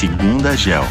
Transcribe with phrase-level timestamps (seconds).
[0.00, 0.82] Segunda Gel.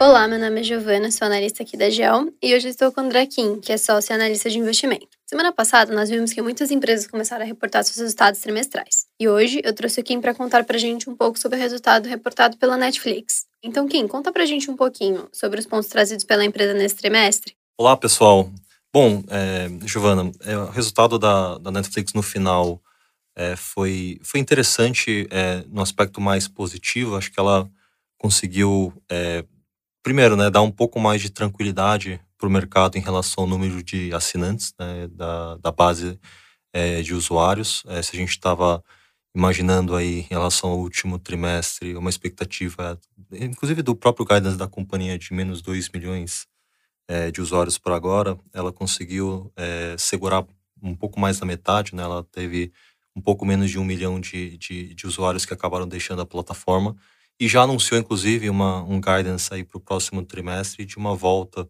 [0.00, 3.04] Olá, meu nome é Giovana, sou analista aqui da GEL e hoje estou com o
[3.04, 5.06] André Kim, que é sócio e analista de investimento.
[5.24, 9.06] Semana passada, nós vimos que muitas empresas começaram a reportar seus resultados trimestrais.
[9.20, 11.60] E hoje eu trouxe o Kim para contar para a gente um pouco sobre o
[11.60, 13.44] resultado reportado pela Netflix.
[13.62, 16.96] Então, Kim, conta para a gente um pouquinho sobre os pontos trazidos pela empresa nesse
[16.96, 17.54] trimestre.
[17.78, 18.50] Olá, pessoal.
[18.92, 22.82] Bom, é, Giovana, é, o resultado da, da Netflix no final
[23.36, 27.16] é, foi, foi interessante é, no aspecto mais positivo.
[27.16, 27.68] Acho que ela
[28.16, 29.44] conseguiu é,
[30.02, 33.82] primeiro, né, dar um pouco mais de tranquilidade para o mercado em relação ao número
[33.82, 36.18] de assinantes né, da, da base
[36.72, 37.82] é, de usuários.
[37.88, 38.84] É, se a gente estava
[39.34, 43.00] imaginando aí em relação ao último trimestre uma expectativa,
[43.32, 46.46] inclusive do próprio guidance da companhia de menos 2 milhões
[47.08, 49.52] é, de usuários por agora, ela conseguiu
[49.98, 50.46] segurar
[50.82, 52.02] um pouco mais da metade, né?
[52.02, 52.72] Ela teve
[53.16, 56.96] um pouco menos de um milhão de, de, de usuários que acabaram deixando a plataforma
[57.38, 61.68] e já anunciou, inclusive, uma, um guidance aí para o próximo trimestre de uma volta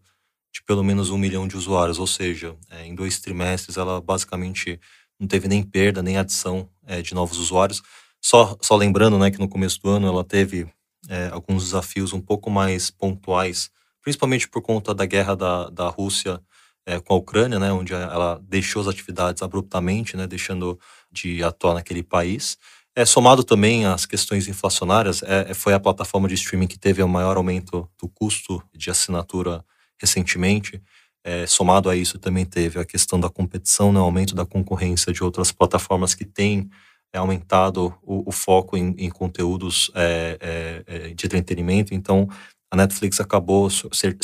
[0.53, 4.79] de pelo menos um milhão de usuários, ou seja, é, em dois trimestres ela basicamente
[5.19, 7.81] não teve nem perda, nem adição é, de novos usuários.
[8.21, 10.67] Só, só lembrando né, que no começo do ano ela teve
[11.09, 13.69] é, alguns desafios um pouco mais pontuais,
[14.01, 16.39] principalmente por conta da guerra da, da Rússia
[16.85, 20.79] é, com a Ucrânia, né, onde ela deixou as atividades abruptamente, né, deixando
[21.11, 22.57] de atuar naquele país.
[22.95, 27.03] É, somado também às questões inflacionárias, é, é, foi a plataforma de streaming que teve
[27.03, 29.65] o maior aumento do custo de assinatura
[29.99, 30.81] recentemente.
[31.23, 35.23] É, somado a isso, também teve a questão da competição, né, aumento da concorrência de
[35.23, 36.69] outras plataformas que têm
[37.11, 41.93] é, aumentado o, o foco em, em conteúdos é, é, é, de entretenimento.
[41.93, 42.29] Então,
[42.75, 44.17] a Netflix acabou ser,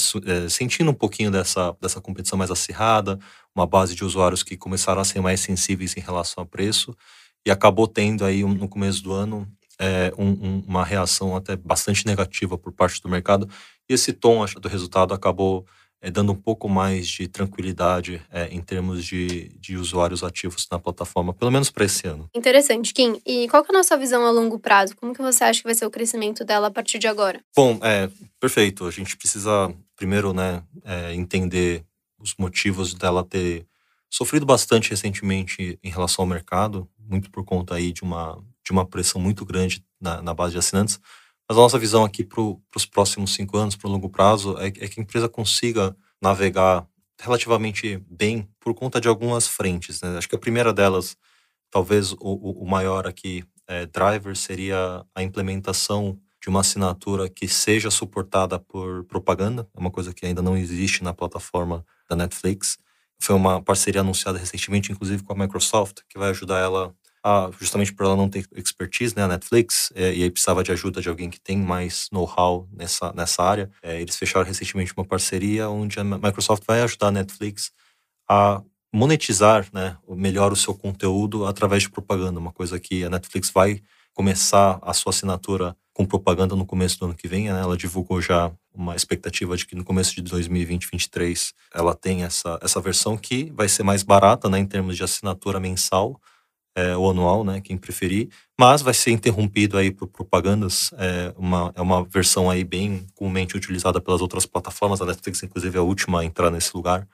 [0.50, 3.18] sentindo um pouquinho dessa, dessa competição mais acirrada,
[3.56, 6.96] uma base de usuários que começaram a ser mais sensíveis em relação a preço
[7.46, 9.48] e acabou tendo aí no começo do ano
[9.80, 13.50] é, um, um, uma reação até bastante negativa por parte do mercado.
[13.90, 15.66] E esse tom acho, do resultado acabou
[16.02, 20.80] é, dando um pouco mais de tranquilidade é, em termos de, de usuários ativos na
[20.80, 22.28] plataforma, pelo menos para esse ano.
[22.34, 23.22] Interessante, Kim.
[23.26, 24.96] E qual é a nossa visão a longo prazo?
[24.96, 27.40] Como que você acha que vai ser o crescimento dela a partir de agora?
[27.56, 28.86] Bom, é perfeito.
[28.86, 31.86] A gente precisa primeiro, né, é, entender
[32.20, 33.66] os motivos dela ter
[34.10, 38.86] sofrido bastante recentemente em relação ao mercado, muito por conta aí de uma, de uma
[38.86, 41.00] pressão muito grande na, na base de assinantes.
[41.52, 44.68] Mas a nossa visão aqui para os próximos cinco anos, para o longo prazo, é,
[44.68, 46.88] é, que a empresa consiga navegar
[47.20, 50.00] relativamente bem por conta de algumas frentes.
[50.00, 50.18] Né?
[50.18, 51.18] Acho que a primeira delas,
[51.70, 57.92] talvez o, o maior aqui, é, driver, seria a implementação de uma assinatura que seja
[57.92, 62.78] suportada por propaganda, é uma coisa que ainda não existe na plataforma da Netflix
[63.22, 67.94] foi uma parceria anunciada recentemente, inclusive com a Microsoft, que vai ajudar ela a, justamente
[67.94, 71.10] por ela não ter expertise, né, a Netflix, é, e aí precisava de ajuda de
[71.10, 73.70] alguém que tem mais know-how nessa, nessa área.
[73.82, 77.72] É, eles fecharam recentemente uma parceria onde a Microsoft vai ajudar a Netflix
[78.30, 78.62] a
[78.94, 83.82] monetizar, né, melhor o seu conteúdo através de propaganda, uma coisa que a Netflix vai
[84.14, 87.52] começar a sua assinatura com propaganda no começo do ano que vem.
[87.52, 87.60] Né?
[87.60, 92.60] Ela divulgou já uma expectativa de que no começo de 2020, 2023, ela tem essa,
[92.62, 96.20] essa versão que vai ser mais barata né, em termos de assinatura mensal
[96.76, 100.92] é, ou anual, né, quem preferir, mas vai ser interrompido aí por propagandas.
[100.98, 105.02] É uma, é uma versão aí bem comumente utilizada pelas outras plataformas.
[105.02, 107.08] A Netflix, inclusive, é a última a entrar nesse lugar.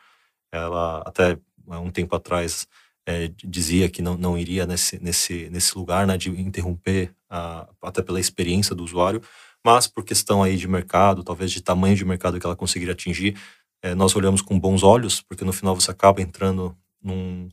[0.51, 1.37] Ela até
[1.67, 2.67] um tempo atrás
[3.07, 8.01] é, dizia que não, não iria nesse, nesse, nesse lugar né, de interromper, a, até
[8.01, 9.21] pela experiência do usuário,
[9.65, 13.37] mas por questão aí de mercado, talvez de tamanho de mercado que ela conseguiria atingir,
[13.81, 17.49] é, nós olhamos com bons olhos, porque no final você acaba entrando num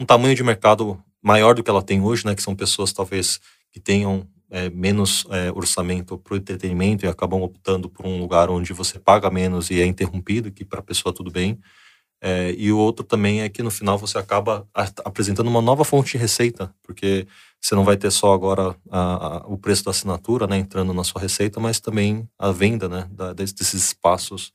[0.00, 3.40] um tamanho de mercado maior do que ela tem hoje, né, que são pessoas talvez
[3.70, 8.50] que tenham é, menos é, orçamento para o entretenimento e acabam optando por um lugar
[8.50, 11.58] onde você paga menos e é interrompido, que para a pessoa tudo bem.
[12.24, 14.68] É, e o outro também é que no final você acaba
[15.04, 17.26] apresentando uma nova fonte de receita, porque
[17.60, 21.02] você não vai ter só agora a, a, o preço da assinatura né, entrando na
[21.02, 24.52] sua receita, mas também a venda né, da, desses espaços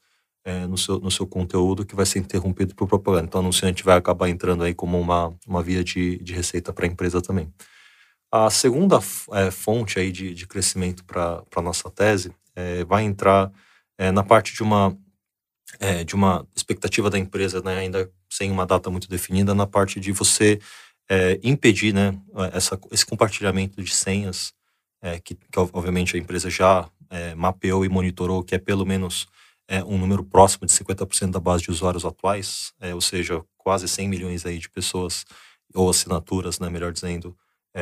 [0.48, 3.26] é, no, seu, no seu conteúdo que vai ser interrompido por propaganda.
[3.26, 6.86] Então, o anunciante vai acabar entrando aí como uma, uma via de, de receita para
[6.86, 7.54] a empresa também.
[8.32, 8.98] A segunda
[9.34, 13.52] é, fonte aí de, de crescimento para a nossa tese é, vai entrar
[13.98, 14.98] é, na parte de uma
[15.82, 20.00] é, de uma expectativa da empresa, né, ainda sem uma data muito definida, na parte
[20.00, 20.62] de você
[21.10, 22.18] é, impedir né,
[22.54, 24.54] essa, esse compartilhamento de senhas,
[25.26, 26.90] que, que, obviamente a empresa já
[27.36, 29.28] mapeou e monitorou, que é pelo menos
[29.68, 33.88] é, um número próximo de 50% da base de usuários atuais, é, ou seja, quase
[33.88, 35.26] 100 milhões aí de pessoas,
[35.74, 37.38] ou assinaturas, né, melhor dizendo,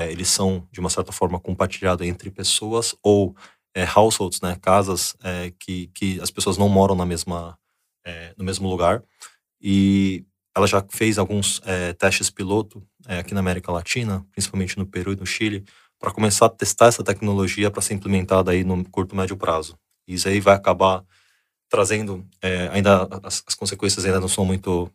[0.10, 3.34] eles são, de uma certa forma, compartilhados entre pessoas ou
[3.76, 7.58] é, households, né, casas é, que, que as pessoas não moram na mesma,
[8.06, 9.04] é, no mesmo lugar.
[9.62, 14.86] E ela já fez alguns é, testes piloto é, aqui na América Latina, principalmente no
[14.86, 15.66] Peru e no Chile,
[16.00, 19.78] para começar a testar essa tecnologia para ser implementada aí no curto médio prazo.
[20.08, 21.04] Isso aí vai acabar
[21.70, 24.92] trazendo é, ainda as, as, consequências ainda não são muito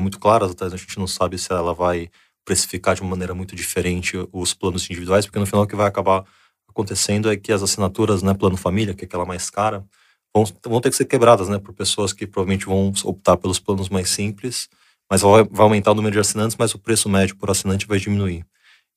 [0.00, 2.10] muito claras, até a gente não sabe se ela vai
[2.44, 5.86] precificar de uma maneira muito diferente os planos individuais, porque no final o que vai
[5.86, 6.24] acabar
[6.68, 9.84] acontecendo é que as assinaturas, né, plano família, que é aquela mais cara,
[10.34, 13.88] vão, vão ter que ser quebradas, né, por pessoas que provavelmente vão optar pelos planos
[13.88, 14.68] mais simples,
[15.10, 17.98] mas vai, vai aumentar o número de assinantes, mas o preço médio por assinante vai
[17.98, 18.44] diminuir.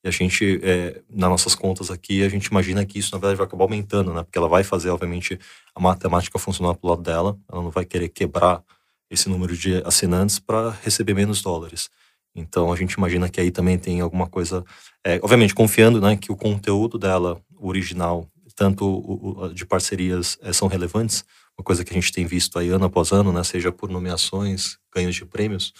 [0.03, 3.37] E a gente, é, nas nossas contas aqui, a gente imagina que isso, na verdade,
[3.37, 4.23] vai acabar aumentando, né?
[4.23, 5.39] Porque ela vai fazer, obviamente,
[5.73, 7.37] a matemática funcionar pro lado dela.
[7.51, 8.63] Ela não vai querer quebrar
[9.09, 11.89] esse número de assinantes para receber menos dólares.
[12.35, 14.63] Então, a gente imagina que aí também tem alguma coisa...
[15.03, 20.37] É, obviamente, confiando né, que o conteúdo dela o original, tanto o, o, de parcerias,
[20.41, 21.25] é, são relevantes,
[21.57, 24.77] uma coisa que a gente tem visto aí ano após ano, né, seja por nomeações,
[24.93, 25.73] ganhos de prêmios,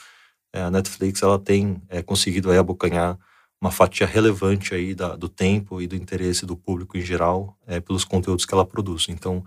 [0.52, 3.18] é, a Netflix ela tem é, conseguido aí abocanhar
[3.62, 8.04] uma fatia relevante aí da, do tempo e do interesse do público em geral pelos
[8.04, 9.08] conteúdos que ela produz.
[9.10, 9.44] Então,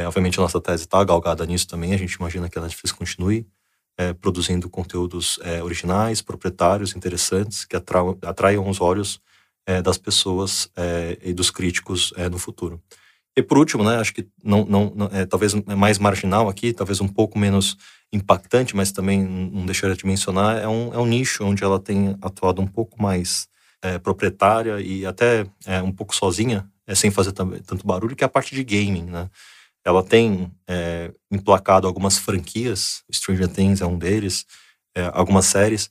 [0.00, 3.46] obviamente a nossa tese está galgada nisso também, a gente imagina que a Netflix continue
[4.20, 9.18] produzindo conteúdos originais, proprietários, interessantes, que atraiam, os olhos
[9.66, 12.80] é, das pessoas é, e dos críticos é, no futuro.
[13.36, 16.72] E por último, né, acho que não, não, não é, talvez é mais marginal aqui,
[16.72, 17.76] talvez um pouco menos
[18.12, 22.16] impactante, mas também não deixaria de mencionar, é um, é um nicho onde ela tem
[22.22, 23.48] atuado um pouco mais
[23.84, 28.26] é, proprietária e até é, um pouco sozinha, é, sem fazer tanto barulho, que é
[28.26, 29.28] a parte de gaming, né?
[29.84, 34.46] Ela tem é, emplacado algumas franquias, Stranger Things é um deles,
[34.96, 35.90] é, algumas séries,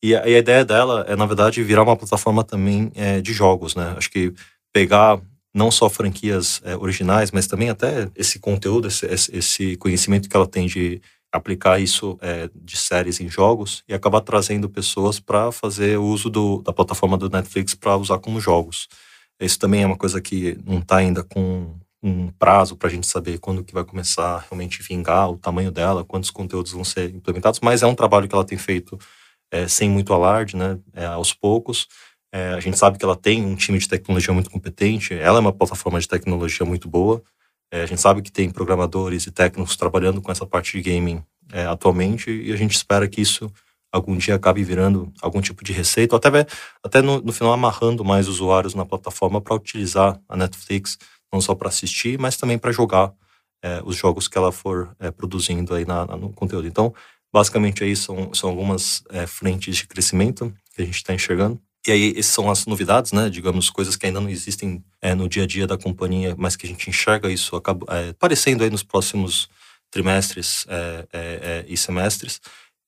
[0.00, 3.32] e a, e a, ideia dela é, na verdade, virar uma plataforma também é, de
[3.32, 3.94] jogos, né?
[3.96, 4.32] Acho que
[4.72, 5.20] pegar
[5.52, 10.46] não só franquias é, originais, mas também até esse conteúdo, esse, esse, conhecimento que ela
[10.46, 11.00] tem de
[11.32, 16.60] aplicar isso é, de séries em jogos e acabar trazendo pessoas para fazer uso do,
[16.62, 18.86] da plataforma do Netflix para usar como jogos.
[19.40, 23.06] Isso também é uma coisa que não está ainda com um prazo para a gente
[23.06, 27.14] saber quando que vai começar a realmente vingar o tamanho dela, quantos conteúdos vão ser
[27.14, 28.98] implementados, mas é um trabalho que ela tem feito
[29.50, 31.86] é, sem muito alarde, né, é, aos poucos.
[32.32, 35.40] É, a gente sabe que ela tem um time de tecnologia muito competente, ela é
[35.40, 37.22] uma plataforma de tecnologia muito boa.
[37.72, 41.24] É, a gente sabe que tem programadores e técnicos trabalhando com essa parte de gaming
[41.50, 43.50] é, atualmente e a gente espera que isso
[43.90, 46.46] algum dia acabe virando algum tipo de receita, ou até,
[46.82, 50.98] até no, no final amarrando mais usuários na plataforma para utilizar a Netflix,
[51.32, 53.12] não só para assistir, mas também para jogar
[53.62, 56.66] é, os jogos que ela for é, produzindo aí na, no conteúdo.
[56.66, 56.94] Então,
[57.32, 61.58] Basicamente aí são, são algumas é, frentes de crescimento que a gente está enxergando.
[61.86, 63.28] E aí, essas são as novidades, né?
[63.28, 66.64] Digamos, coisas que ainda não existem é, no dia a dia da companhia, mas que
[66.64, 69.48] a gente enxerga isso acaba, é, aparecendo aí nos próximos
[69.90, 72.40] trimestres é, é, é e semestres.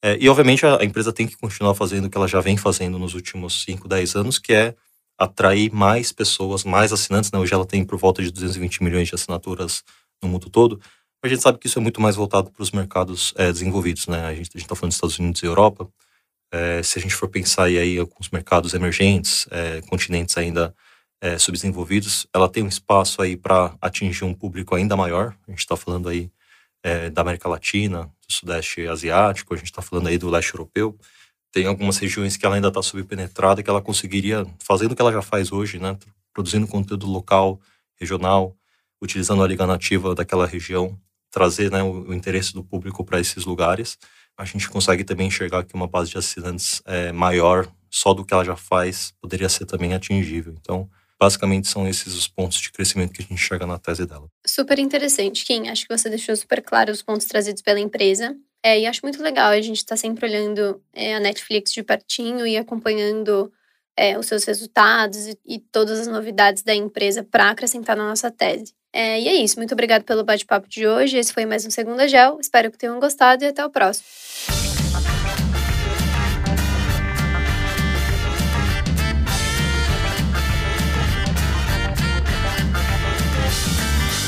[0.02, 2.56] É, e, obviamente, a, a, empresa tem que continuar fazendo o que ela já vem
[2.56, 4.76] fazendo nos últimos 5, 10 anos, que é
[5.18, 7.32] atrair mais pessoas, mais assinantes.
[7.32, 7.38] Né?
[7.38, 9.82] Hoje ela tem por volta de 220 milhões de assinaturas
[10.22, 10.80] no mundo todo.
[11.24, 14.26] A gente sabe que isso é muito mais voltado para os mercados desenvolvidos, né?
[14.26, 15.88] A gente está falando dos Estados Unidos e Europa.
[16.54, 20.74] É, se a gente for pensar aí, aí alguns mercados emergentes, é, continentes ainda
[21.38, 25.34] subdesenvolvidos, ela tem um espaço aí para atingir um público ainda maior.
[25.48, 26.30] A gente está falando aí
[27.14, 30.94] da América Latina, do Sudeste Asiático, a gente está falando aí do Leste Europeu.
[31.50, 35.14] Tem algumas regiões que ela ainda está subpenetrada que ela conseguiria, fazendo o que ela
[35.14, 35.96] já faz hoje, né?
[36.30, 37.58] Produzindo conteúdo local,
[37.98, 38.54] regional,
[39.00, 40.94] utilizando a liga nativa daquela região
[41.34, 43.98] trazer né, o, o, interesse do público para esses lugares.
[44.36, 48.34] A gente consegue também enxergar que uma base de assinantes é, maior, só do que
[48.34, 50.54] ela já faz, poderia ser também atingível.
[50.60, 50.88] Então,
[51.18, 54.28] basicamente são esses os pontos de crescimento que a gente enxerga na tese dela.
[54.46, 55.68] Super interessante, Kim.
[55.68, 58.36] Acho que você deixou super claro os pontos trazidos pela empresa.
[58.62, 61.82] É, e acho muito legal a gente estar tá sempre olhando é, a Netflix de
[61.82, 63.52] pertinho e acompanhando
[63.96, 68.30] é, os seus resultados e, e todas as novidades da empresa para acrescentar na nossa
[68.30, 68.74] tese.
[68.94, 69.58] É, e é isso.
[69.58, 71.18] Muito obrigado pelo bate-papo de hoje.
[71.18, 72.38] Esse foi mais um Segunda Gel.
[72.40, 74.06] Espero que tenham gostado e até o próximo.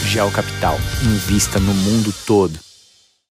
[0.05, 0.77] Gel Capital.
[1.05, 2.66] Invista no mundo todo.